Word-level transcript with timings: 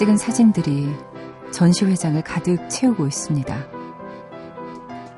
찍은 0.00 0.16
사진들이 0.16 0.88
전시회장을 1.50 2.22
가득 2.22 2.70
채우고 2.70 3.06
있습니다. 3.06 3.66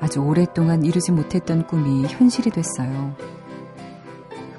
아주 0.01 0.19
오랫동안 0.19 0.83
이루지 0.83 1.13
못했던 1.13 1.65
꿈이 1.65 2.05
현실이 2.05 2.49
됐어요. 2.49 3.15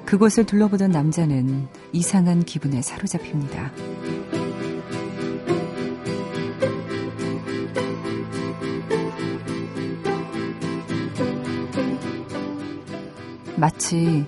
그곳을 0.03 0.47
둘러보던 0.47 0.89
남자는 0.89 1.67
이상한 1.91 2.41
기분에 2.41 2.81
사로잡힙니다. 2.81 3.71
마치 13.57 14.25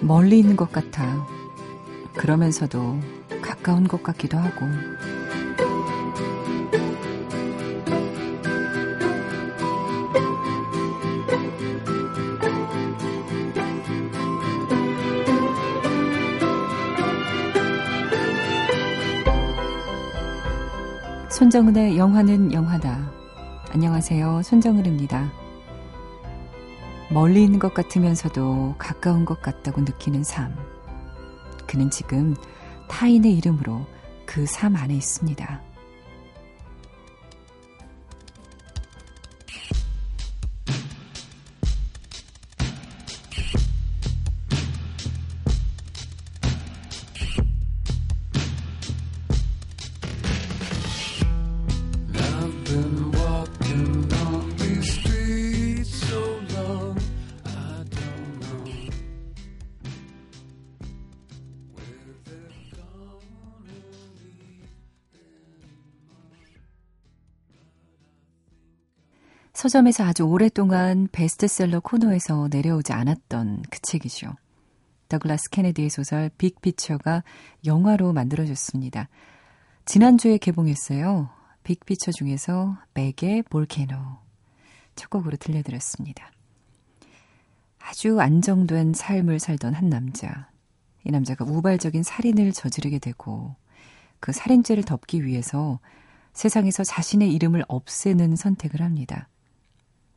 멀리 0.00 0.38
있는 0.38 0.54
것 0.54 0.70
같아. 0.70 1.26
그러면서도 2.14 3.00
가까운 3.42 3.88
것 3.88 4.04
같기도 4.04 4.38
하고. 4.38 4.66
손정은의 21.40 21.96
영화는 21.96 22.52
영화다. 22.52 23.10
안녕하세요. 23.72 24.42
손정은입니다. 24.42 25.32
멀리 27.10 27.44
있는 27.44 27.58
것 27.58 27.72
같으면서도 27.72 28.74
가까운 28.76 29.24
것 29.24 29.40
같다고 29.40 29.80
느끼는 29.80 30.22
삶. 30.22 30.54
그는 31.66 31.88
지금 31.88 32.36
타인의 32.88 33.34
이름으로 33.38 33.86
그 34.26 34.44
삶 34.44 34.76
안에 34.76 34.92
있습니다. 34.92 35.62
서점에서 69.70 70.02
아주 70.02 70.24
오랫동안 70.24 71.06
베스트셀러 71.12 71.78
코너에서 71.78 72.48
내려오지 72.50 72.92
않았던 72.92 73.62
그 73.70 73.78
책이죠. 73.82 74.34
더글라스 75.08 75.48
케네디의 75.50 75.90
소설 75.90 76.28
빅피처가 76.38 77.22
영화로 77.64 78.12
만들어졌습니다. 78.12 79.08
지난주에 79.84 80.38
개봉했어요. 80.38 81.30
빅피처 81.62 82.10
중에서 82.10 82.78
맥의 82.94 83.44
볼케노 83.48 83.94
첫 84.96 85.08
곡으로 85.08 85.36
들려드렸습니다. 85.36 86.32
아주 87.78 88.20
안정된 88.20 88.94
삶을 88.94 89.38
살던 89.38 89.74
한 89.74 89.88
남자. 89.88 90.50
이 91.04 91.12
남자가 91.12 91.44
우발적인 91.44 92.02
살인을 92.02 92.50
저지르게 92.52 92.98
되고 92.98 93.54
그 94.18 94.32
살인죄를 94.32 94.82
덮기 94.82 95.24
위해서 95.24 95.78
세상에서 96.32 96.82
자신의 96.82 97.32
이름을 97.32 97.64
없애는 97.68 98.34
선택을 98.34 98.82
합니다. 98.82 99.29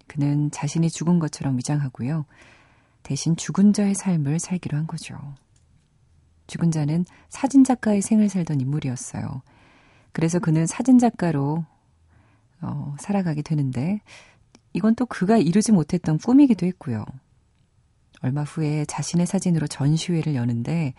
그는 0.08 0.52
자신이 0.52 0.90
죽은 0.90 1.20
것처럼 1.20 1.58
위장하고요. 1.58 2.26
대신 3.04 3.36
죽은 3.36 3.74
자의 3.74 3.96
삶을 3.96 4.40
살기로 4.40 4.78
한 4.78 4.88
거죠. 4.88 5.18
죽은 6.48 6.72
자는 6.72 7.06
사진작가의 7.30 8.02
생을 8.02 8.30
살던 8.30 8.62
인물이었어요. 8.62 9.42
그래서 10.12 10.40
그는 10.40 10.66
사진작가로 10.66 11.66
어, 12.62 12.96
살아가게 13.00 13.42
되는데 13.42 14.02
이건 14.74 14.96
또 14.96 15.06
그가 15.06 15.38
이루지 15.38 15.72
못했던 15.72 16.18
꿈이기도 16.18 16.66
했고요. 16.66 17.04
얼마 18.22 18.44
후에 18.44 18.86
자신의 18.86 19.26
사진으로 19.26 19.68
전시회를 19.68 20.36
여는데 20.36 20.94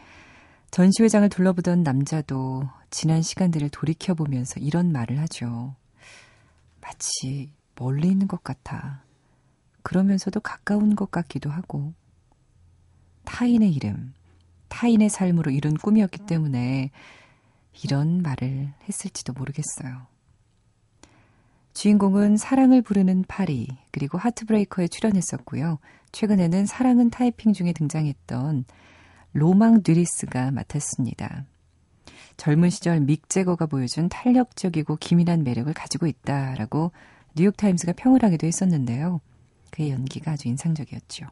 전시회장을 0.70 1.28
둘러보던 1.28 1.82
남자도 1.82 2.68
지난 2.90 3.22
시간들을 3.22 3.70
돌이켜보면서 3.70 4.60
이런 4.60 4.92
말을 4.92 5.18
하죠. 5.20 5.74
마치 6.80 7.50
멀리 7.76 8.08
있는 8.08 8.28
것 8.28 8.42
같아. 8.44 9.02
그러면서도 9.82 10.40
가까운 10.40 10.96
것 10.96 11.10
같기도 11.10 11.50
하고. 11.50 11.92
타인의 13.24 13.72
이름, 13.72 14.14
타인의 14.68 15.08
삶으로 15.08 15.50
이룬 15.50 15.74
꿈이었기 15.74 16.26
때문에 16.26 16.90
이런 17.82 18.22
말을 18.22 18.72
했을지도 18.88 19.32
모르겠어요. 19.32 20.06
주인공은 21.72 22.36
사랑을 22.36 22.82
부르는 22.82 23.24
파리, 23.26 23.66
그리고 23.90 24.16
하트브레이커에 24.16 24.86
출연했었고요. 24.88 25.78
최근에는 26.12 26.66
사랑은 26.66 27.10
타이핑 27.10 27.52
중에 27.52 27.72
등장했던 27.72 28.64
로망 29.32 29.82
드리스가 29.82 30.52
맡았습니다. 30.52 31.44
젊은 32.36 32.70
시절 32.70 33.00
믹 33.00 33.28
제거가 33.28 33.66
보여준 33.66 34.08
탄력적이고 34.08 34.96
기민한 34.96 35.42
매력을 35.42 35.72
가지고 35.74 36.06
있다라고 36.06 36.92
뉴욕타임스가 37.36 37.92
평을 37.92 38.22
하기도 38.22 38.46
했었는데요. 38.46 39.20
그의 39.70 39.90
연기가 39.90 40.32
아주 40.32 40.48
인상적이었죠. 40.48 41.26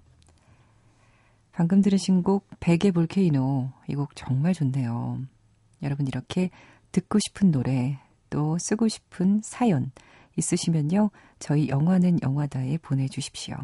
방금 1.53 1.83
들으신 1.83 2.23
곡 2.23 2.47
베개 2.61 2.91
볼케이노 2.93 3.71
이 3.89 3.95
곡 3.95 4.17
정말 4.17 4.55
좋네요. 4.55 5.21
여러분 5.83 6.07
이렇게 6.07 6.51
듣고 6.93 7.19
싶은 7.19 7.51
노래 7.51 7.99
또 8.31 8.57
쓰고 8.59 8.89
싶은 8.89 9.43
사연 9.45 9.93
있으시면요. 10.37 11.11
저희 11.39 11.69
영화는 11.69 12.21
영화다에 12.23 12.79
보내주십시오. 12.79 13.57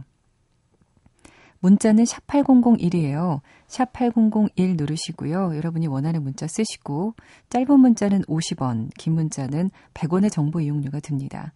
문자는 1.60 2.04
샵 2.04 2.24
8001이에요. 2.26 3.40
샵 3.66 3.92
8001 3.92 4.76
누르시고요. 4.76 5.56
여러분이 5.56 5.88
원하는 5.88 6.22
문자 6.22 6.46
쓰시고 6.46 7.14
짧은 7.48 7.80
문자는 7.80 8.22
50원, 8.22 8.90
긴 8.96 9.14
문자는 9.14 9.70
100원의 9.94 10.30
정보 10.30 10.60
이용료가 10.60 11.00
듭니다. 11.00 11.52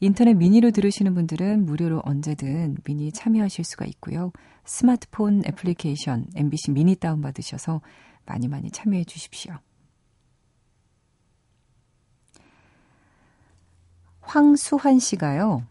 인터넷 0.00 0.34
미니로 0.34 0.70
들으시는 0.70 1.14
분들은 1.14 1.66
무료로 1.66 2.02
언제든 2.04 2.76
미니 2.84 3.10
참여하실 3.10 3.64
수가 3.64 3.84
있고요. 3.86 4.32
스마트폰 4.64 5.42
애플리케이션 5.46 6.26
MBC 6.36 6.70
미니 6.70 6.94
다운받으셔서 6.94 7.80
많이 8.24 8.46
많이 8.46 8.70
참여해 8.70 9.04
주십시오. 9.04 9.54
황수환 14.20 14.98
씨가요. 14.98 15.64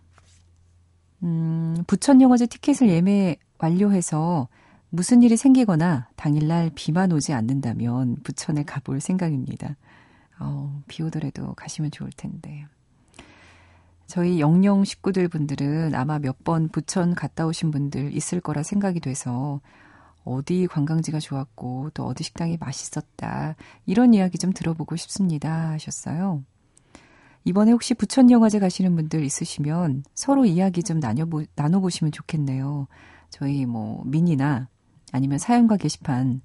음, 1.24 1.84
부천 1.88 2.22
영화제 2.22 2.48
티켓을 2.48 2.90
예매 2.90 3.38
완료해서 3.60 4.48
무슨 4.90 5.22
일이 5.22 5.38
생기거나 5.38 6.10
당일날 6.16 6.72
비만 6.74 7.12
오지 7.12 7.34
않는다면 7.34 8.18
부천에 8.24 8.63
가볼 8.63 9.00
생각입니다. 9.00 9.78
어, 10.40 10.81
비 10.88 11.04
오더라도 11.04 11.54
가시면 11.54 11.92
좋을 11.92 12.10
텐데. 12.16 12.66
저희 14.07 14.39
영영 14.39 14.83
식구들 14.86 15.27
분들은 15.27 15.94
아마 15.95 16.18
몇 16.19 16.38
번 16.44 16.69
부천 16.69 17.13
갔다 17.13 17.45
오신 17.45 17.71
분들 17.71 18.15
있을 18.15 18.39
거라 18.39 18.63
생각이 18.63 19.01
돼서 19.01 19.59
어디 20.24 20.68
관광지가 20.68 21.19
좋았고 21.19 21.92
또 21.94 22.06
어디 22.06 22.24
식당이 22.24 22.57
맛있었다 22.59 23.56
이런 23.86 24.13
이야기 24.13 24.38
좀 24.38 24.54
들어보고 24.54 24.95
싶습니다 24.95 25.71
하셨어요. 25.71 26.44
이번에 27.44 27.71
혹시 27.71 27.94
부천 27.94 28.30
영화제 28.31 28.59
가시는 28.59 28.95
분들 28.95 29.24
있으시면 29.24 30.04
서로 30.13 30.45
이야기 30.45 30.83
좀 30.83 31.00
나눠보, 31.00 31.44
나눠보시면 31.56 32.12
좋겠네요. 32.12 32.88
저희 33.30 33.65
뭐 33.65 34.04
미니나 34.06 34.68
아니면 35.12 35.38
사연과 35.38 35.77
게시판 35.77 36.27
음, 36.27 36.42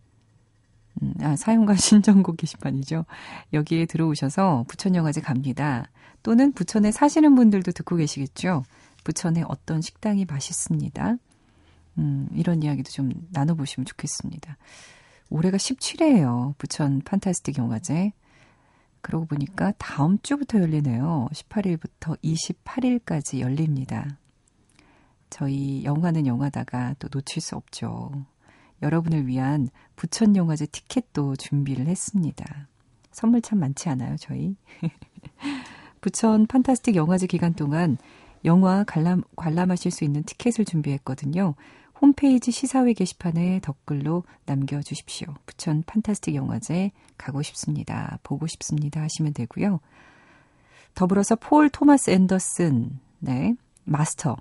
아, 1.20 1.36
사연과 1.36 1.74
신청곡 1.76 2.36
게시판이죠. 2.36 3.04
여기에 3.52 3.86
들어오셔서 3.86 4.64
부천영화제 4.68 5.20
갑니다. 5.20 5.84
또는 6.22 6.52
부천에 6.52 6.92
사시는 6.92 7.34
분들도 7.34 7.72
듣고 7.72 7.96
계시겠죠. 7.96 8.64
부천에 9.04 9.42
어떤 9.48 9.80
식당이 9.80 10.24
맛있습니다. 10.26 11.16
음, 11.98 12.28
이런 12.34 12.62
이야기도 12.62 12.90
좀 12.90 13.10
나눠보시면 13.30 13.84
좋겠습니다. 13.86 14.56
올해가 15.30 15.56
17회예요. 15.56 16.56
부천 16.58 17.00
판타스틱 17.04 17.58
영화제. 17.58 18.12
그러고 19.00 19.26
보니까 19.26 19.72
다음 19.78 20.18
주부터 20.22 20.60
열리네요. 20.60 21.28
18일부터 21.32 22.16
28일까지 22.22 23.40
열립니다. 23.40 24.18
저희 25.28 25.82
영화는 25.82 26.26
영화다가 26.26 26.94
또 26.98 27.08
놓칠 27.10 27.42
수 27.42 27.56
없죠. 27.56 28.12
여러분을 28.82 29.26
위한 29.26 29.68
부천 29.96 30.36
영화제 30.36 30.66
티켓도 30.66 31.36
준비를 31.36 31.86
했습니다. 31.86 32.68
선물 33.12 33.42
참 33.42 33.60
많지 33.60 33.88
않아요, 33.88 34.16
저희? 34.18 34.56
부천 36.00 36.46
판타스틱 36.46 36.96
영화제 36.96 37.26
기간 37.26 37.54
동안 37.54 37.96
영화 38.44 38.84
관람, 38.84 39.22
관람하실 39.36 39.90
수 39.90 40.04
있는 40.04 40.24
티켓을 40.24 40.64
준비했거든요. 40.64 41.54
홈페이지 42.00 42.50
시사회 42.50 42.92
게시판에 42.92 43.60
댓글로 43.60 44.24
남겨주십시오. 44.44 45.28
부천 45.46 45.84
판타스틱 45.86 46.34
영화제 46.34 46.90
가고 47.16 47.42
싶습니다. 47.42 48.18
보고 48.24 48.48
싶습니다. 48.48 49.00
하시면 49.02 49.34
되고요. 49.34 49.78
더불어서 50.94 51.36
폴 51.36 51.70
토마스 51.70 52.10
앤더슨, 52.10 52.98
네, 53.20 53.54
마스터, 53.84 54.36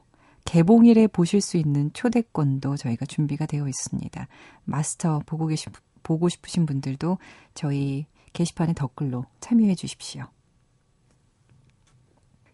개봉일에 0.45 1.07
보실 1.07 1.41
수 1.41 1.57
있는 1.57 1.91
초대권도 1.93 2.77
저희가 2.77 3.05
준비가 3.05 3.45
되어 3.45 3.67
있습니다. 3.67 4.27
마스터 4.65 5.21
보고 5.25 5.47
계시, 5.47 5.67
보고 6.03 6.29
싶으신 6.29 6.65
분들도 6.65 7.17
저희 7.53 8.05
게시판에 8.33 8.73
댓글로 8.73 9.25
참여해 9.39 9.75
주십시오. 9.75 10.25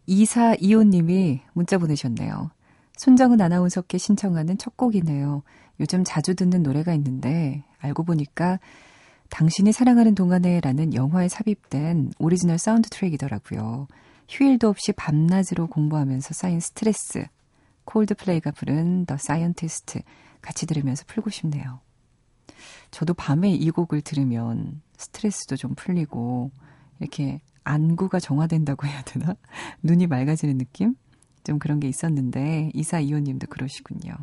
이사 0.05 0.55
이호님이 0.55 1.41
문자 1.53 1.77
보내셨네요. 1.77 2.51
손정은 2.97 3.41
아나운서께 3.41 3.97
신청하는 3.97 4.57
첫 4.57 4.75
곡이네요. 4.77 5.43
요즘 5.79 6.03
자주 6.03 6.33
듣는 6.33 6.63
노래가 6.63 6.93
있는데 6.95 7.63
알고 7.79 8.03
보니까 8.03 8.59
당신이 9.29 9.71
사랑하는 9.71 10.15
동안에라는 10.15 10.93
영화에 10.93 11.27
삽입된 11.27 12.13
오리지널 12.17 12.57
사운드 12.57 12.89
트랙이더라고요. 12.89 13.87
휴일도 14.29 14.69
없이 14.69 14.93
밤낮으로 14.93 15.67
공부하면서 15.67 16.33
쌓인 16.33 16.59
스트레스. 16.59 17.25
콜드플레이가 17.87 18.51
부른 18.51 19.05
The 19.05 19.17
Scientist 19.17 20.01
같이 20.41 20.65
들으면서 20.65 21.03
풀고 21.07 21.29
싶네요. 21.29 21.79
저도 22.91 23.13
밤에 23.13 23.51
이 23.51 23.71
곡을 23.71 24.01
들으면 24.01 24.81
스트레스도 24.97 25.55
좀 25.55 25.73
풀리고 25.75 26.51
이렇게 26.99 27.41
안구가 27.63 28.19
정화된다고 28.19 28.87
해야 28.87 29.01
되나? 29.03 29.35
눈이 29.83 30.07
맑아지는 30.07 30.57
느낌? 30.57 30.95
좀 31.43 31.59
그런 31.59 31.79
게 31.79 31.87
있었는데 31.87 32.71
이사 32.73 32.99
이호님도 32.99 33.47
그러시군요. 33.47 34.15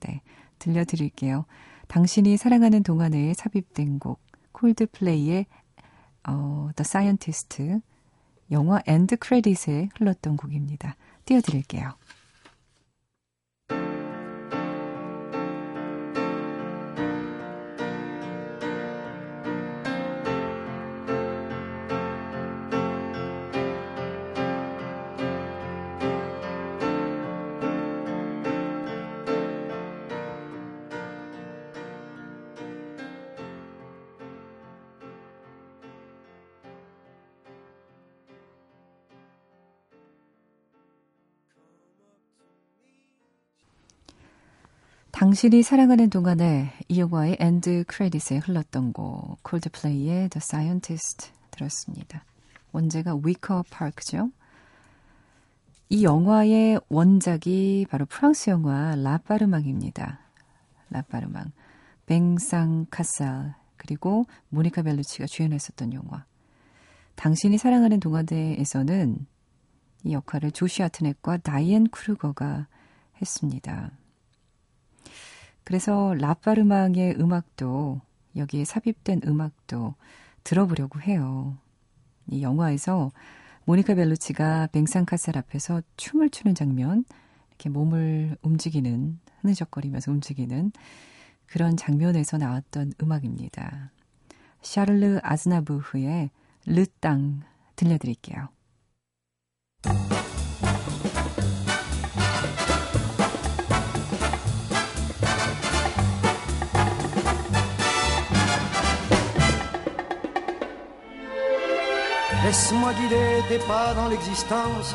네, 0.00 0.20
들려드릴게요. 0.58 1.46
당신이 1.88 2.36
사랑하는 2.36 2.82
동안에 2.82 3.32
삽입된 3.34 3.98
곡 3.98 4.20
콜드플레이의 4.52 5.46
어, 6.28 6.68
The 6.76 6.82
Scientist 6.82 7.80
영화 8.50 8.80
end 8.86 9.16
credit에 9.16 9.88
흘렀던 9.96 10.36
곡입니다. 10.36 10.96
띄워드릴게요. 11.24 11.94
당신이 45.28 45.62
사랑하는 45.62 46.08
동안에 46.08 46.72
이 46.88 47.00
영화의 47.00 47.36
end 47.38 47.84
credit에 47.86 48.38
흘렀던 48.38 48.94
곡 48.94 49.36
콜드플레이의 49.42 50.30
The 50.30 50.38
Scientist 50.38 51.32
들었습니다. 51.50 52.24
원제가 52.72 53.14
Wicker 53.22 53.62
Park죠. 53.68 54.30
이 55.90 56.02
영화의 56.02 56.80
원작이 56.88 57.88
바로 57.90 58.06
프랑스 58.06 58.48
영화 58.48 58.96
L'Appartement입니다. 58.96 60.18
L'Appartement. 60.88 61.52
뱅상 62.06 62.86
카살 62.88 63.54
그리고 63.76 64.24
모니카 64.48 64.80
벨루치가 64.80 65.26
주연했었던 65.26 65.92
영화. 65.92 66.24
당신이 67.16 67.58
사랑하는 67.58 68.00
동안에에서는 68.00 69.26
이 70.04 70.12
역할을 70.14 70.52
조시 70.52 70.82
하트넷과 70.82 71.36
다이앤 71.36 71.88
크루거가 71.90 72.66
했습니다. 73.20 73.90
그래서 75.68 76.14
라파르망의 76.14 77.16
음악도 77.20 78.00
여기에 78.36 78.64
삽입된 78.64 79.20
음악도 79.26 79.96
들어보려고 80.42 80.98
해요. 81.02 81.58
이 82.26 82.40
영화에서 82.40 83.12
모니카 83.66 83.94
벨루치가 83.94 84.68
뱅상카셀 84.68 85.36
앞에서 85.36 85.82
춤을 85.98 86.30
추는 86.30 86.54
장면, 86.54 87.04
이렇게 87.50 87.68
몸을 87.68 88.38
움직이는, 88.40 89.20
흐느적거리면서 89.42 90.10
움직이는 90.10 90.72
그런 91.44 91.76
장면에서 91.76 92.38
나왔던 92.38 92.94
음악입니다. 93.02 93.92
샤를르 94.62 95.20
아즈나부흐의 95.22 96.30
르땅 96.64 97.42
들려드릴게요. 97.76 98.48
Laisse-moi 112.48 112.94
guider 112.94 113.42
tes 113.46 113.58
pas 113.58 113.92
dans 113.92 114.08
l'existence, 114.08 114.94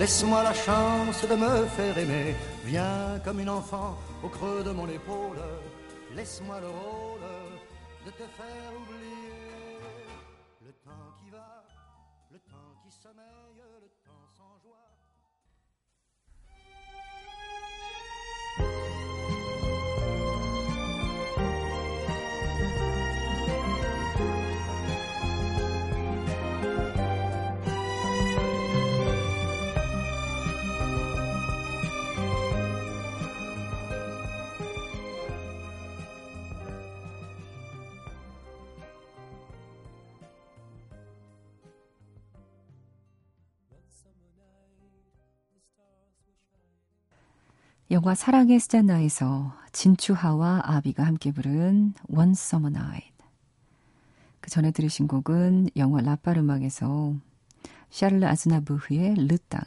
laisse-moi 0.00 0.42
la 0.42 0.52
chance 0.52 1.24
de 1.30 1.36
me 1.36 1.64
faire 1.76 1.96
aimer. 1.96 2.34
Viens 2.64 3.20
comme 3.24 3.38
une 3.38 3.50
enfant 3.50 3.96
au 4.24 4.28
creux 4.28 4.64
de 4.64 4.72
mon 4.72 4.88
épaule, 4.88 5.38
laisse-moi 6.16 6.58
le 6.58 6.66
rôle 6.66 7.20
de 8.04 8.10
te 8.10 8.26
faire 8.38 8.70
oublier 8.80 9.17
영화 47.90 48.14
사랑의 48.14 48.60
스잔나에서 48.60 49.56
진추하와 49.72 50.60
아비가 50.62 51.04
함께 51.04 51.32
부른 51.32 51.94
One 52.08 52.32
Summer 52.32 52.76
Night. 52.76 53.14
그 54.42 54.50
전에 54.50 54.72
들으신 54.72 55.08
곡은 55.08 55.70
영화 55.76 56.02
라파르막에서 56.02 57.14
샤를르 57.88 58.26
아즈나부흐의 58.26 59.14
르땅 59.14 59.62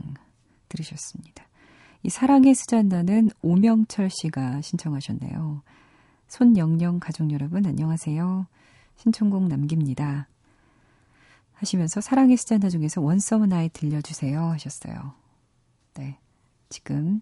들으셨습니다. 0.69 1.47
이 2.03 2.09
사랑의 2.09 2.53
스잔나는 2.53 3.31
오명철 3.41 4.11
씨가 4.11 4.61
신청하셨네요. 4.61 5.63
손영영 6.27 6.99
가족 6.99 7.31
여러분 7.31 7.65
안녕하세요. 7.65 8.45
신청곡 8.97 9.47
남깁니다. 9.47 10.27
하시면서 11.53 12.01
사랑의 12.01 12.37
스잔나 12.37 12.69
중에서 12.69 13.01
원서머 13.01 13.47
나이 13.47 13.67
들려주세요 13.69 14.43
하셨어요. 14.43 15.15
네. 15.95 16.19
지금 16.69 17.21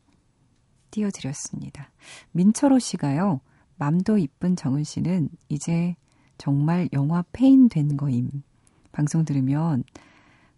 띄워드렸습니다. 0.92 1.92
민철호 2.32 2.80
씨가요. 2.80 3.42
맘도 3.78 4.18
이쁜 4.18 4.56
정은 4.56 4.84
씨는 4.84 5.30
이제 5.50 5.96
정말 6.38 6.90
영화 6.94 7.24
폐인 7.32 7.70
된 7.70 7.96
거임. 7.98 8.30
방송 8.92 9.24
들으면 9.26 9.84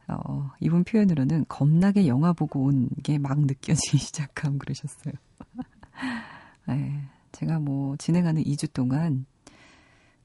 어, 0.07 0.51
이분 0.59 0.83
표현으로는 0.83 1.45
겁나게 1.47 2.07
영화 2.07 2.33
보고 2.33 2.63
온 2.65 2.89
게 3.03 3.17
막 3.17 3.39
느껴지기 3.39 3.97
시작함 3.99 4.57
그러셨어요. 4.57 5.13
네, 6.67 7.01
제가 7.31 7.59
뭐 7.59 7.95
진행하는 7.97 8.43
2주 8.43 8.71
동안 8.73 9.25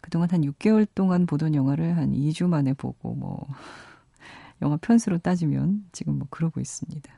그동안 0.00 0.28
한 0.30 0.42
6개월 0.42 0.86
동안 0.94 1.26
보던 1.26 1.54
영화를 1.54 1.96
한 1.96 2.12
2주 2.12 2.48
만에 2.48 2.72
보고 2.74 3.14
뭐 3.14 3.46
영화 4.62 4.76
편수로 4.76 5.18
따지면 5.18 5.84
지금 5.92 6.18
뭐 6.18 6.26
그러고 6.30 6.60
있습니다. 6.60 7.12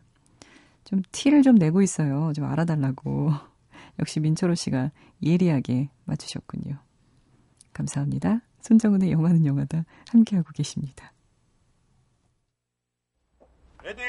좀 0.89 1.03
티를 1.13 1.43
좀 1.43 1.57
내고 1.57 1.83
있어요. 1.83 2.33
좀 2.35 2.47
알아달라고. 2.47 3.31
역시 4.01 4.21
민철호 4.21 4.55
씨가 4.55 4.91
예리하게 5.23 5.91
맞추셨군요. 6.07 6.79
감사합니다. 7.75 8.41
손정은의 8.63 9.13
영화는 9.13 9.45
영화다 9.45 9.85
함께하고 10.09 10.49
계십니다. 10.55 11.13
Ready! 13.85 14.01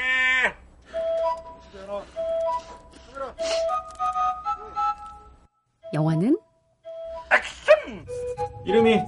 영화는 5.94 6.38
액션! 7.34 8.06
이름이 8.66 9.00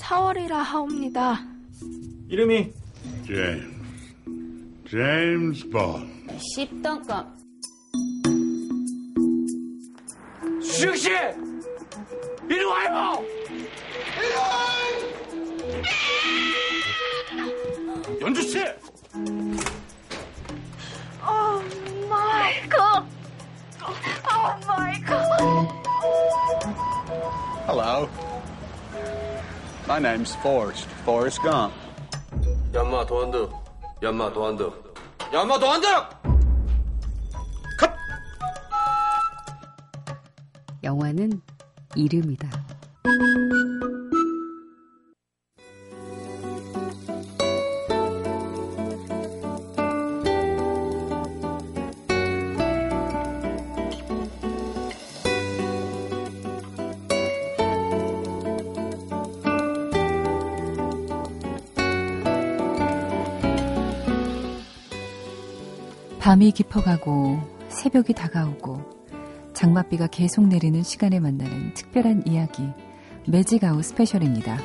4월이라 0.00 0.52
하옵니다. 0.52 1.34
이름이 2.28 2.72
제임스. 3.26 4.88
제임스 4.88 5.68
본. 5.68 6.17
10던 6.36 7.06
껌. 7.06 7.38
수정 10.62 10.94
씨! 10.96 11.10
이리 12.48 12.64
와요! 12.64 13.22
연주 18.20 18.42
씨! 18.42 18.58
오 21.22 21.62
마이클! 22.08 22.78
오 23.82 24.66
마이클! 24.66 25.16
Hello. 27.66 28.08
My 29.86 29.98
name's 29.98 30.34
Forrest. 30.36 30.86
Forrest 31.02 31.40
Gump. 31.42 31.74
연마 32.74 33.04
도안득 33.06 33.50
연마 34.02 34.30
도안득 34.32 34.94
연마 35.32 35.58
도안득 35.58 35.88
영화는 40.98 41.40
이름이다. 41.94 42.48
밤이 66.18 66.50
깊어가고 66.50 67.40
새벽이 67.68 68.12
다가오고 68.14 68.97
장맛비가 69.58 70.06
계속 70.06 70.46
내리는 70.46 70.84
시간에 70.84 71.18
만나는 71.18 71.74
특별한 71.74 72.28
이야기 72.28 72.62
매직아웃 73.26 73.86
스페셜입니다. 73.86 74.56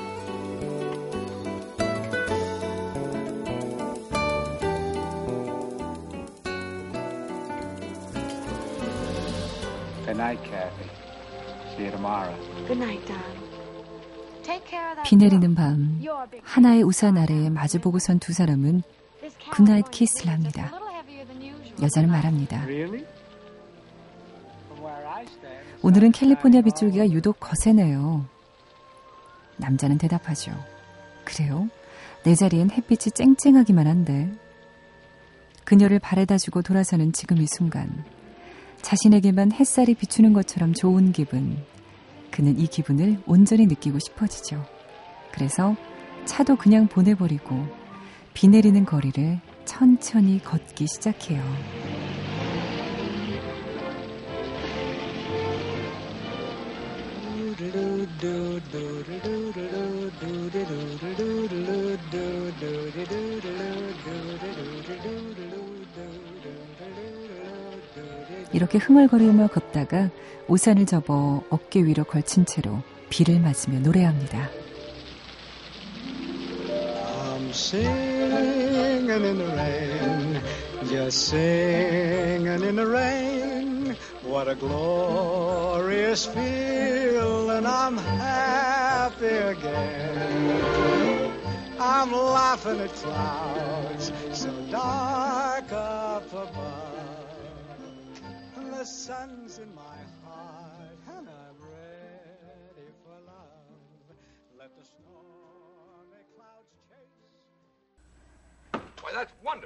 Good 10.06 10.18
night, 10.20 10.44
Kathy. 10.44 10.90
See 11.76 11.86
you 11.86 11.92
tomorrow. 11.92 12.36
Good 12.68 12.78
night, 12.78 13.04
darling. 13.08 13.42
Take 14.44 14.68
care 14.70 14.90
of 14.92 14.96
that. 14.98 15.10
비 15.10 15.16
내리는 15.16 15.56
밤 15.56 16.02
하나의 16.44 16.84
우산 16.84 17.18
아래에 17.18 17.50
마주보고 17.50 17.98
선 17.98 18.20
두 18.20 18.32
사람은 18.32 18.84
good 19.54 19.70
night 19.70 19.90
키스를 19.90 20.32
합니다. 20.32 20.72
여자는 21.82 22.10
말합니다. 22.12 22.64
오늘은 25.82 26.12
캘리포니아 26.12 26.62
빗줄기가 26.62 27.10
유독 27.12 27.40
거세네요. 27.40 28.26
남자는 29.58 29.98
대답하죠. 29.98 30.52
그래요? 31.24 31.70
내 32.24 32.36
자리엔 32.36 32.72
햇빛이 32.72 33.12
쨍쨍하기만 33.14 33.88
한데. 33.88 34.32
그녀를 35.66 36.00
바래다 36.00 36.38
주고 36.38 36.62
돌아서는 36.62 37.14
지금 37.14 37.38
이 37.38 37.48
순간. 37.48 38.04
자신에게만 38.82 39.54
햇살이 39.54 39.94
비추는 39.94 40.34
것처럼 40.34 40.74
좋은 40.74 41.12
기분. 41.12 41.58
그는 42.32 42.60
이 42.60 42.68
기분을 42.68 43.22
온전히 43.26 43.66
느끼고 43.66 44.00
싶어지죠. 44.00 44.66
그래서 45.32 45.76
차도 46.26 46.56
그냥 46.56 46.88
보내버리고 46.88 47.68
비 48.34 48.48
내리는 48.48 48.86
거리를 48.86 49.40
천천히 49.66 50.42
걷기 50.44 50.88
시작해요. 50.88 51.42
이렇게 68.54 68.78
흥얼거리며 68.78 69.48
걷다가 69.48 70.10
우산을 70.48 70.86
접어 70.86 71.44
어깨 71.50 71.84
위로 71.84 72.04
걸친 72.04 72.46
채로 72.46 72.82
비를 73.10 73.40
맞으며 73.40 73.80
노래합니다. 73.80 74.50
I'm 77.34 77.50
singing 77.50 79.10
in 79.10 79.38
the 79.38 79.46
rain, 79.54 80.43
just 80.88 81.28
singing 81.28 82.48
in 82.48 82.76
the 82.76 82.88
rain. 82.88 83.96
What 84.24 84.48
a 84.48 84.56
glorious 84.56 86.26
feeling, 86.26 87.66
I'm 87.66 87.98
happy 87.98 89.26
again. 89.26 91.32
I'm 91.80 92.12
laughing 92.12 92.80
at 92.80 92.94
clouds 92.94 94.12
so 94.32 94.52
dark 94.72 95.72
up 95.72 96.32
above. 96.32 96.90
The 98.72 98.86
sun's 98.86 99.60
in 99.60 99.76
my 99.76 100.03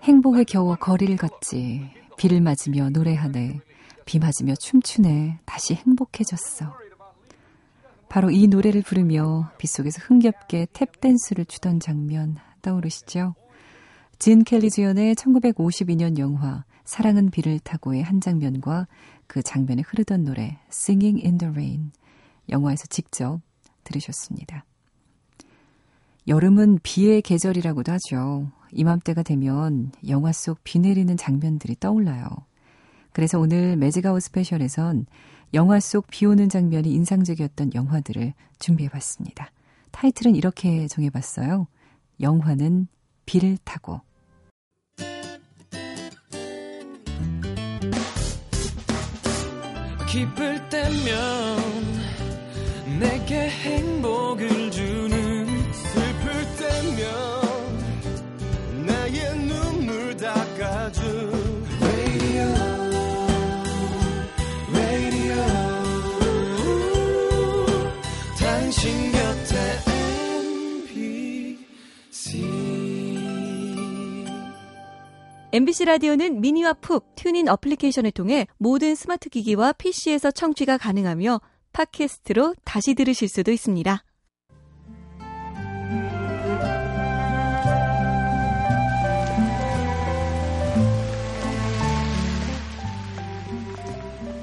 행복에 0.03 0.43
겨워 0.43 0.75
거리를 0.75 1.15
걷지. 1.17 1.89
비를 2.17 2.41
맞으며 2.41 2.89
노래하네. 2.89 3.61
비 4.05 4.19
맞으며 4.19 4.55
춤추네. 4.55 5.39
다시 5.45 5.75
행복해졌어. 5.75 6.75
바로 8.09 8.31
이 8.31 8.47
노래를 8.47 8.81
부르며 8.81 9.51
빗속에서 9.57 10.01
흥겹게 10.03 10.67
탭댄스를 10.67 11.47
추던 11.47 11.79
장면 11.79 12.37
떠오르시죠? 12.61 13.35
진 14.17 14.43
켈리 14.43 14.69
주연의 14.69 15.15
1952년 15.15 16.17
영화 16.17 16.63
사랑은 16.85 17.29
비를 17.29 17.59
타고의 17.59 18.01
한 18.01 18.21
장면과 18.21 18.87
그 19.27 19.43
장면에 19.43 19.83
흐르던 19.85 20.23
노래 20.23 20.57
Singing 20.71 21.21
in 21.23 21.37
the 21.37 21.51
Rain 21.51 21.91
영화에서 22.49 22.85
직접 22.87 23.41
들으셨습니다. 23.83 24.65
여름은 26.27 26.79
비의 26.83 27.21
계절이라고도 27.21 27.91
하죠. 27.93 28.51
이맘때가 28.73 29.23
되면 29.23 29.91
영화 30.09 30.31
속 30.33 30.59
비 30.63 30.79
내리는 30.79 31.15
장면들이 31.15 31.77
떠올라요. 31.79 32.27
그래서 33.13 33.39
오늘 33.39 33.77
매직아워 33.77 34.21
스페셜에선 34.21 35.05
영화 35.53 35.79
속 35.79 36.07
비 36.11 36.25
오는 36.25 36.49
장면이 36.49 36.91
인상적이었던 36.91 37.73
영화들을 37.73 38.33
준비해봤습니다. 38.59 39.51
타이틀은 39.91 40.35
이렇게 40.35 40.87
정해봤어요. 40.87 41.67
영화는 42.19 42.87
비를 43.25 43.57
타고. 43.63 44.01
기쁠 50.09 50.69
때면 50.69 51.46
MBC 75.51 75.85
라디오는 75.85 76.41
미니와 76.41 76.73
푹 76.73 77.15
튠인 77.15 77.47
어플리케이션을 77.47 78.11
통해 78.11 78.47
모든 78.57 78.95
스마트 78.95 79.29
기기와 79.29 79.73
PC에서 79.73 80.31
청취가 80.31 80.77
가능하며 80.77 81.39
팟캐스트로 81.73 82.55
다시 82.63 82.93
들으실 82.95 83.27
수도 83.29 83.51
있습니다. 83.51 84.03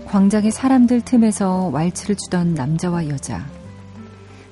광장의 0.06 0.52
사람들 0.52 1.00
틈에서 1.00 1.70
왈츠를 1.70 2.14
추던 2.14 2.54
남자와 2.54 3.08
여자. 3.08 3.44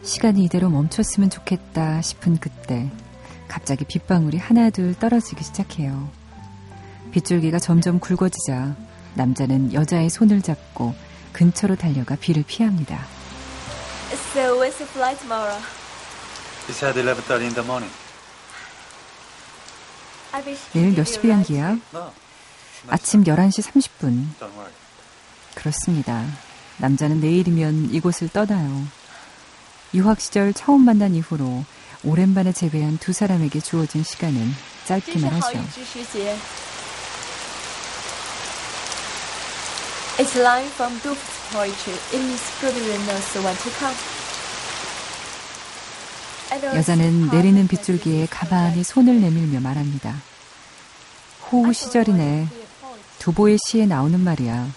시간이 0.02 0.44
이대로 0.44 0.68
멈췄으면 0.68 1.30
좋겠다 1.30 2.02
싶은 2.02 2.38
그때 2.38 2.90
갑자기 3.52 3.84
빗방울이 3.84 4.38
하나둘 4.38 4.94
떨어지기 4.94 5.44
시작해요. 5.44 6.08
빗줄기가 7.10 7.58
점점 7.58 8.00
굵어지자 8.00 8.74
남자는 9.12 9.74
여자의 9.74 10.08
손을 10.08 10.40
잡고 10.40 10.94
근처로 11.34 11.76
달려가 11.76 12.16
비를 12.16 12.44
피합니다. 12.46 13.04
So 14.32 14.58
when's 14.58 14.78
the 14.78 14.88
flight 14.92 15.20
tomorrow? 15.20 15.60
It's 16.66 16.82
at 16.82 16.98
11.30 16.98 17.42
in 17.42 17.54
the 17.54 17.62
morning. 17.66 17.92
I 20.32 20.40
wish 20.46 20.62
내일 20.72 20.94
몇 20.94 21.04
시 21.04 21.20
비행기야? 21.20 21.76
아침 22.88 23.22
11시 23.22 23.70
30분. 23.70 24.28
don't 24.40 24.50
worry. 24.54 24.72
그렇습니다. 25.54 26.24
남자는 26.78 27.20
내일이면 27.20 27.90
이곳을 27.92 28.30
떠나요. 28.30 28.82
유학 29.92 30.22
시절 30.22 30.54
처음 30.54 30.86
만난 30.86 31.14
이후로 31.14 31.66
오랜만에 32.04 32.52
재배한 32.52 32.98
두 32.98 33.12
사람에게 33.12 33.60
주어진 33.60 34.02
시간은 34.02 34.52
짧기만 34.86 35.32
하죠. 35.34 35.58
It's 40.18 40.38
line 40.38 40.68
from 40.72 41.00
d 41.00 41.08
u 41.08 41.12
f 41.12 41.20
t 41.20 41.32
poetry. 41.52 41.98
It 42.12 42.16
is 42.16 42.42
good 42.60 42.78
winners 42.80 43.38
want 43.38 43.62
to 43.62 43.72
come. 43.78 43.96
여자는 46.76 47.30
내리는 47.30 47.66
빗줄기에 47.66 48.26
가만히 48.26 48.84
손을 48.84 49.20
내밀며 49.20 49.60
말합니다. 49.60 50.20
호우 51.50 51.72
시절이네. 51.72 52.48
두보의 53.20 53.56
시에 53.66 53.86
나오는 53.86 54.20
말이야. 54.20 54.68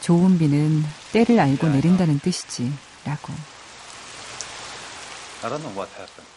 좋은 0.00 0.38
비는 0.38 0.84
때를 1.12 1.40
알고 1.40 1.68
내린다는 1.68 2.18
뜻이지. 2.18 2.70
라고. 3.04 3.32
I 5.42 5.50
don't 5.50 5.62
know 5.62 5.72
what 5.74 5.90
happened. 5.96 6.27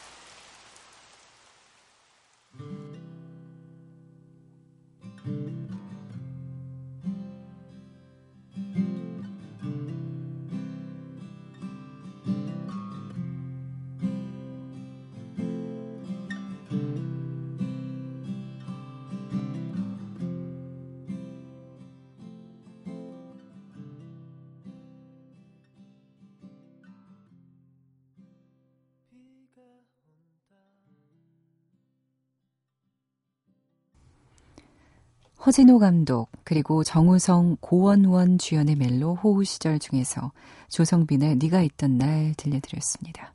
허진호 35.43 35.79
감독 35.79 36.29
그리고 36.43 36.83
정우성 36.83 37.57
고원원 37.61 38.37
주연의 38.37 38.75
멜로 38.75 39.15
호우 39.15 39.43
시절 39.43 39.79
중에서 39.79 40.31
조성빈의 40.69 41.37
네가 41.37 41.61
있던 41.63 41.97
날 41.97 42.35
들려드렸습니다. 42.37 43.33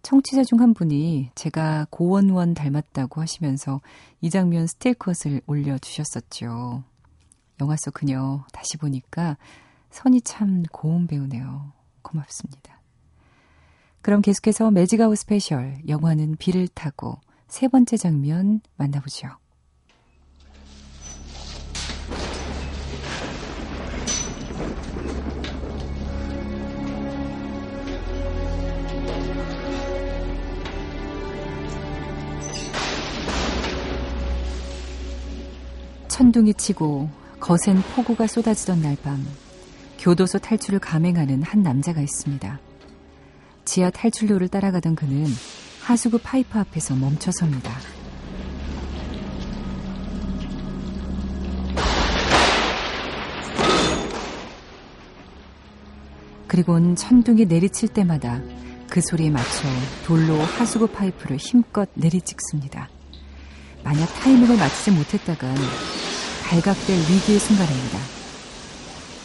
청취자 0.00 0.44
중 0.44 0.60
한 0.60 0.72
분이 0.72 1.30
제가 1.34 1.86
고원원 1.90 2.54
닮았다고 2.54 3.20
하시면서 3.20 3.82
이 4.22 4.30
장면 4.30 4.66
스틸컷을 4.66 5.42
올려주셨었죠. 5.46 6.82
영화 7.60 7.76
속 7.76 7.94
그녀 7.94 8.44
다시 8.52 8.78
보니까 8.78 9.36
선이 9.90 10.22
참 10.22 10.62
고운 10.72 11.06
배우네요. 11.06 11.72
고맙습니다. 12.00 12.80
그럼 14.00 14.22
계속해서 14.22 14.70
매직 14.70 14.99
아워 14.99 15.18
스페셜 15.18 15.76
영화는 15.86 16.36
비를 16.38 16.66
타고 16.68 17.18
세 17.46 17.68
번째 17.68 17.96
장면 17.98 18.60
만나보죠. 18.76 19.43
천둥이 36.14 36.54
치고 36.54 37.10
거센 37.40 37.82
폭우가 37.96 38.28
쏟아지던 38.28 38.82
날 38.82 38.96
밤, 39.02 39.26
교도소 39.98 40.38
탈출을 40.38 40.78
감행하는 40.78 41.42
한 41.42 41.64
남자가 41.64 42.00
있습니다. 42.00 42.60
지하 43.64 43.90
탈출로를 43.90 44.46
따라가던 44.46 44.94
그는 44.94 45.26
하수구 45.82 46.20
파이프 46.22 46.56
앞에서 46.56 46.94
멈춰섭니다. 46.94 47.72
그리곤 56.46 56.94
천둥이 56.94 57.46
내리칠 57.46 57.88
때마다 57.88 58.40
그 58.88 59.00
소리에 59.00 59.30
맞춰 59.30 59.66
돌로 60.06 60.38
하수구 60.38 60.86
파이프를 60.86 61.38
힘껏 61.38 61.88
내리찍습니다. 61.94 62.88
만약 63.82 64.06
타이밍을 64.06 64.56
맞추지 64.56 64.92
못했다간 64.92 65.54
발각될 66.44 66.98
위기의 67.10 67.38
순간입니다. 67.38 67.98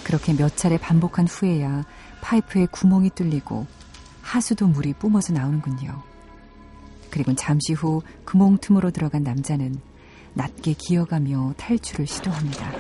그렇게 0.04 0.34
몇 0.34 0.56
차례 0.58 0.78
반복한 0.78 1.28
후에야 1.28 1.86
파이프에 2.22 2.68
구멍이 2.72 3.12
뚫리고 3.12 3.68
하수도 4.22 4.68
물이 4.68 4.94
뿜어져 4.94 5.34
나오는군요. 5.34 6.02
그리고 7.10 7.34
잠시 7.36 7.74
후 7.74 8.02
구멍 8.26 8.58
틈으로 8.58 8.92
들어간 8.92 9.24
남자는 9.24 9.80
낮게 10.34 10.74
기어가며 10.74 11.56
탈출을 11.58 12.08
시도합니다. 12.08 12.72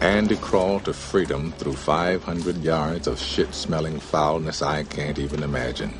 Andy 0.00 0.36
crawled 0.36 0.84
to 0.84 0.92
freedom 0.92 1.52
through 1.58 1.76
500 1.76 2.64
yards 2.64 3.08
of 3.08 3.18
shit 3.18 3.52
smelling 3.52 4.00
foulness 4.00 4.62
I 4.62 4.84
can't 4.84 5.18
even 5.18 5.42
imagine. 5.42 5.92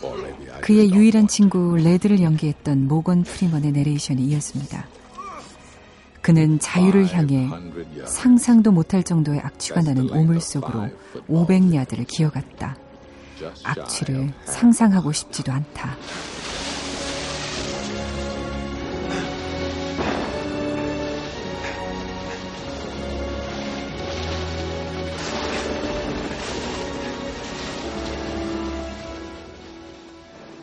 Or 0.00 0.16
maybe 0.16 0.39
그의 0.62 0.92
유일한 0.92 1.26
친구 1.26 1.76
레드를 1.76 2.20
연기했던 2.20 2.86
모건 2.86 3.22
프리먼의 3.22 3.72
내레이션이 3.72 4.22
이었습니다. 4.22 4.86
그는 6.20 6.58
자유를 6.58 7.12
향해 7.14 7.48
상상도 8.06 8.72
못할 8.72 9.02
정도의 9.02 9.40
악취가 9.40 9.80
나는 9.80 10.10
오물 10.10 10.40
속으로 10.40 10.88
500야드를 11.28 12.06
기어갔다. 12.06 12.76
악취를 13.64 14.32
상상하고 14.44 15.12
싶지도 15.12 15.50
않다. 15.52 15.96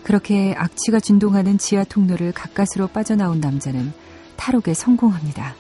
그렇게 0.07 0.55
악취가 0.57 1.01
진동하는 1.01 1.57
지하 1.57 1.83
통로를 1.83 2.31
가까스로 2.31 2.87
빠져나온 2.87 3.41
남자는 3.41 3.91
탈옥에 4.37 4.73
성공합니다. 4.73 5.53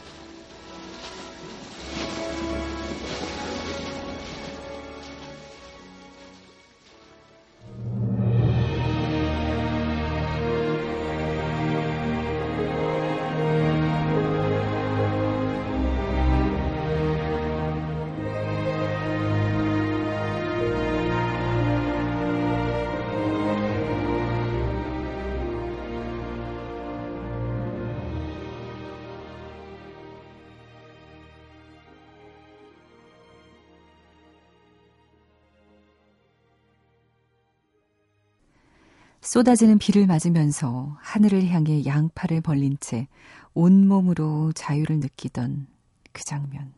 쏟아지는 39.27 39.77
비를 39.77 40.07
맞으면서 40.07 40.95
하늘을 41.01 41.49
향해 41.49 41.83
양팔을 41.85 42.39
벌린 42.39 42.77
채 42.79 43.09
온몸으로 43.53 44.53
자유를 44.53 45.01
느끼던 45.01 45.67
그 46.13 46.23
장면. 46.23 46.73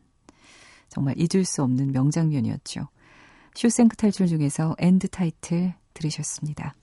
정말 0.88 1.14
잊을 1.16 1.44
수 1.44 1.62
없는 1.62 1.92
명장면이었죠. 1.92 2.88
쇼생크 3.54 3.96
탈출 3.96 4.26
중에서 4.26 4.74
End 4.80 5.10
Title 5.10 5.74
들으셨습니다. 5.94 6.74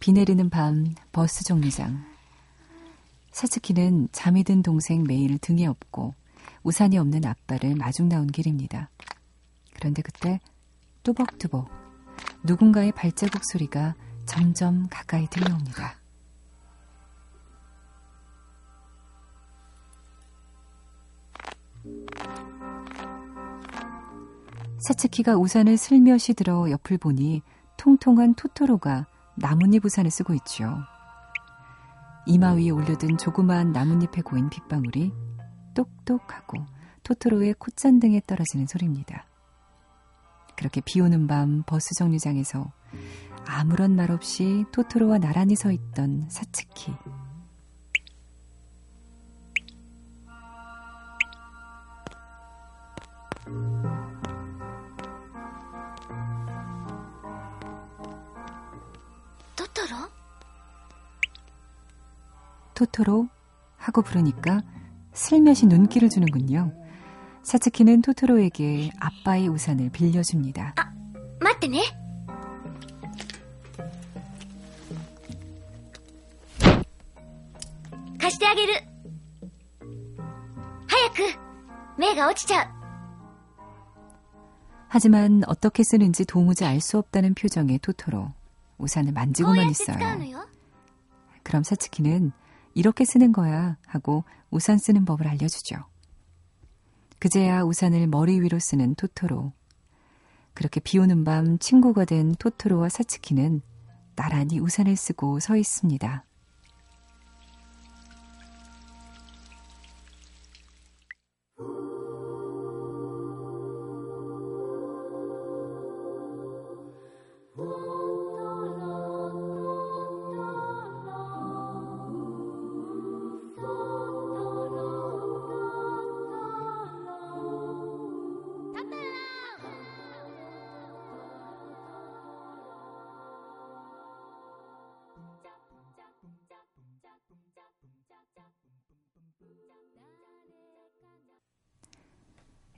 비 0.00 0.12
내리는 0.14 0.48
밤 0.48 0.94
버스 1.12 1.44
정류장. 1.44 2.02
사츠키는 3.32 4.08
잠이 4.12 4.42
든 4.42 4.62
동생 4.62 5.04
매일 5.04 5.36
등에 5.36 5.66
업고 5.66 6.14
우산이 6.62 6.98
없는 6.98 7.24
아빠를 7.24 7.74
마중 7.74 8.08
나온 8.08 8.26
길입니다. 8.26 8.90
그런데 9.74 10.02
그때 10.02 10.40
뚜벅뚜벅 11.02 11.68
누군가의 12.44 12.92
발자국 12.92 13.42
소리가 13.44 13.94
점점 14.24 14.86
가까이 14.90 15.26
들려옵니다. 15.28 16.00
사츠키가 24.86 25.36
우산을 25.36 25.76
슬며시 25.76 26.34
들어 26.34 26.70
옆을 26.70 26.98
보니 26.98 27.42
통통한 27.76 28.34
토토로가 28.34 29.06
나뭇잎 29.34 29.84
우산을 29.84 30.10
쓰고 30.10 30.34
있죠. 30.34 30.76
이마 32.26 32.52
위에 32.52 32.70
올려둔 32.70 33.18
조그마한 33.18 33.72
나뭇잎에 33.72 34.22
고인 34.22 34.48
빗방울이 34.50 35.12
똑똑하고 35.76 36.64
토토로의 37.04 37.54
콧잔 37.54 38.00
등에 38.00 38.20
떨어지는 38.26 38.66
소리입니다. 38.66 39.26
그렇게 40.56 40.80
비 40.80 41.00
오는 41.00 41.26
밤 41.26 41.62
버스 41.64 41.94
정류장에서 41.94 42.72
아무런 43.44 43.94
말 43.94 44.10
없이 44.10 44.64
토토로와 44.72 45.18
나란히 45.18 45.54
서 45.54 45.70
있던 45.70 46.28
사츠키. 46.30 46.96
토토로? 59.54 59.96
토토로 62.74 63.28
하고 63.76 64.02
부르니까 64.02 64.62
슬며시 65.16 65.66
눈길을 65.66 66.10
주는군요. 66.10 66.72
사츠키는 67.42 68.02
토토로에게 68.02 68.90
아빠의 69.00 69.48
우산을 69.48 69.90
빌려줍니다. 69.90 70.74
아, 70.76 70.92
맞대네. 71.40 71.80
가시아게르 78.18 78.72
하야쿠. 80.88 81.38
매가 81.98 82.28
어치자. 82.30 82.74
하지만 84.88 85.42
어떻게 85.46 85.82
쓰는지 85.82 86.24
도무지 86.24 86.64
알 86.64 86.80
수 86.80 86.98
없다는 86.98 87.34
표정의 87.34 87.78
토토로 87.80 88.32
우산을 88.78 89.12
만지고만 89.12 89.70
있어요. 89.70 89.98
그럼 91.42 91.62
사츠키는 91.62 92.32
이렇게 92.76 93.06
쓰는 93.06 93.32
거야 93.32 93.78
하고 93.86 94.22
우산 94.50 94.76
쓰는 94.76 95.06
법을 95.06 95.26
알려주죠. 95.26 95.76
그제야 97.18 97.62
우산을 97.62 98.06
머리 98.06 98.38
위로 98.38 98.58
쓰는 98.58 98.94
토토로. 98.94 99.54
그렇게 100.52 100.80
비 100.80 100.98
오는 100.98 101.24
밤 101.24 101.58
친구가 101.58 102.04
된 102.04 102.34
토토로와 102.34 102.90
사츠키는 102.90 103.62
나란히 104.14 104.58
우산을 104.58 104.94
쓰고 104.94 105.40
서 105.40 105.56
있습니다. 105.56 106.25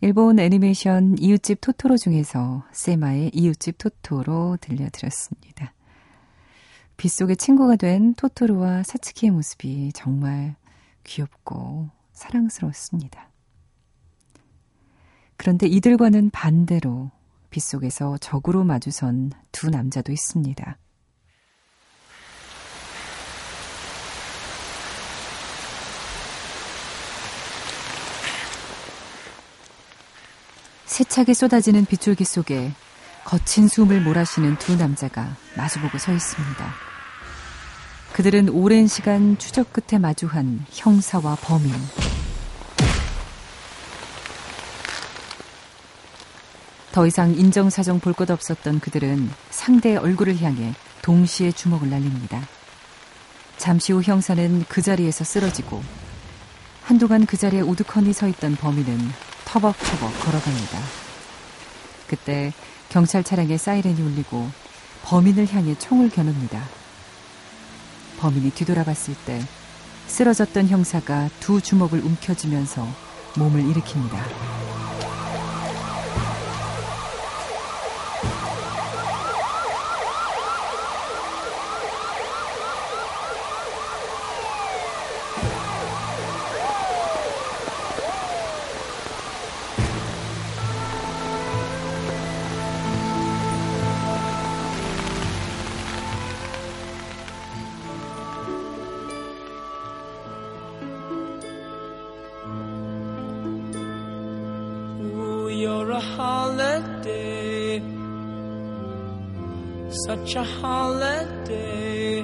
일본 0.01 0.39
애니메이션 0.39 1.17
이웃집 1.19 1.61
토토로 1.61 1.97
중에서 1.97 2.65
세마의 2.71 3.33
이웃집 3.35 3.79
토토로 3.79 4.57
들려드렸습니다. 4.61 5.75
빗속의 6.97 7.37
친구가 7.37 7.75
된 7.75 8.15
토토로와 8.15 8.85
사츠키의 8.85 9.33
모습이 9.33 9.93
정말 9.95 10.55
귀엽고 11.03 11.91
사랑스러웠습니다. 12.13 13.29
그런데 15.37 15.67
이들과는 15.67 16.31
반대로 16.31 17.11
빗속에서 17.51 18.19
적으로 18.19 18.63
마주선 18.63 19.33
두 19.51 19.69
남자도 19.69 20.13
있습니다. 20.13 20.79
세차게 30.99 31.33
쏟아지는 31.33 31.85
빗줄기 31.85 32.25
속에 32.25 32.73
거친 33.25 33.69
숨을 33.69 34.01
몰아쉬는 34.01 34.59
두 34.59 34.75
남자가 34.75 35.37
마주보고 35.57 35.97
서 35.97 36.13
있습니다. 36.13 36.75
그들은 38.15 38.49
오랜 38.49 38.89
시간 38.89 39.39
추적 39.39 39.73
끝에 39.73 40.01
마주한 40.01 40.67
형사와 40.73 41.37
범인. 41.37 41.73
더 46.91 47.07
이상 47.07 47.33
인정사정 47.33 48.01
볼 48.01 48.13
것 48.15 48.29
없었던 48.29 48.81
그들은 48.81 49.31
상대의 49.51 49.99
얼굴을 49.99 50.43
향해 50.43 50.75
동시에 51.03 51.53
주먹을 51.53 51.91
날립니다. 51.91 52.43
잠시 53.57 53.93
후 53.93 54.03
형사는 54.03 54.65
그 54.69 54.83
자리에서 54.83 55.23
쓰러지고 55.23 55.81
한동안 56.83 57.25
그 57.25 57.37
자리에 57.37 57.61
우두커니 57.61 58.13
서 58.13 58.27
있던 58.27 58.57
범인은 58.57 59.28
터벅터벅 59.49 60.21
걸어갑니다. 60.21 60.79
그때 62.07 62.53
경찰 62.91 63.25
차량의 63.25 63.57
사이렌이 63.57 64.01
울리고 64.01 64.47
범인을 65.05 65.51
향해 65.53 65.75
총을 65.79 66.11
겨눕니다. 66.11 66.63
범인이 68.19 68.51
뒤돌아봤을 68.51 69.15
때 69.25 69.43
쓰러졌던 70.07 70.69
형사가 70.69 71.31
두 71.41 71.63
주먹을 71.63 72.01
움켜쥐면서 72.01 72.87
몸을 73.37 73.63
일으킵니다. 73.63 74.68
Such 110.29 110.37
a 110.37 110.45
holiday. 110.45 112.21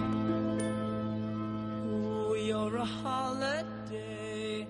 Ooh, 1.87 2.37
you're 2.37 2.77
a 2.77 2.85
holiday, 2.85 4.67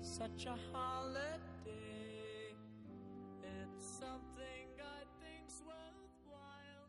such 0.00 0.46
a 0.46 0.56
holiday. 0.72 2.56
It's 3.44 3.84
something 4.00 4.66
I 4.80 5.04
think's 5.20 5.60
worthwhile. 5.66 6.88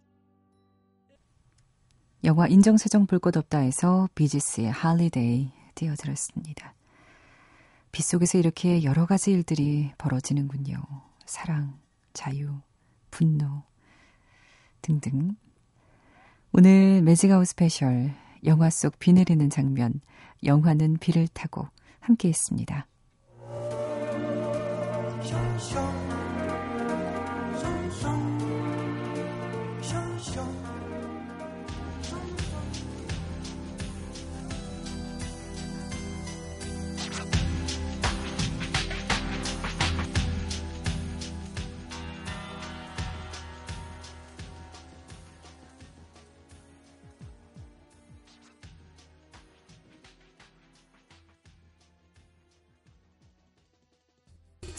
영화 2.23 2.47
인정사정 2.47 3.07
볼 3.07 3.19
것 3.19 3.35
없다에서 3.35 4.07
비지스의 4.15 4.71
Holiday 4.71 5.51
띄워드렸습니다. 5.75 6.73
빗속에서 7.91 8.37
이렇게 8.37 8.83
여러 8.85 9.05
가지 9.05 9.31
일들이 9.31 9.91
벌어지는군요. 9.97 10.77
사랑, 11.25 11.77
자유, 12.13 12.61
분노 13.11 13.63
등등. 14.83 15.35
오늘 16.51 17.01
매직아웃 17.01 17.47
스페셜 17.47 18.13
영화 18.45 18.69
속 18.69 18.99
비 18.99 19.13
내리는 19.13 19.49
장면 19.49 20.01
영화는 20.43 20.97
비를 20.99 21.27
타고 21.29 21.67
함께 21.99 22.29
했습니다. 22.29 22.85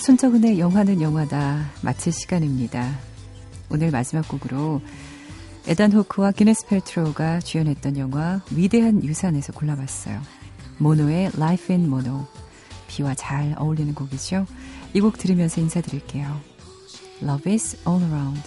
손정은의 0.05 0.59
영화는 0.59 1.01
영화다 1.01 1.71
마칠 1.81 2.13
시간입니다. 2.13 2.95
오늘 3.71 3.91
마지막 3.91 4.29
곡으로 4.29 4.83
에단 5.67 5.93
호크와 5.93 6.33
기네스 6.33 6.67
펠트로가 6.67 7.41
주연했던 7.41 7.97
영화 7.97 8.43
위대한 8.51 9.03
유산에서 9.03 9.55
골라봤어요. 9.55 10.21
모노의 10.77 11.31
Life 11.37 11.75
in 11.75 11.87
Mono. 11.87 12.27
비와 12.87 13.15
잘 13.15 13.55
어울리는 13.57 13.95
곡이죠. 13.95 14.47
이 14.93 15.01
곡 15.01 15.17
들으면서 15.17 15.63
인사드릴게요. 15.63 16.39
Love 17.23 17.51
is 17.51 17.79
all 17.89 18.05
around. 18.05 18.43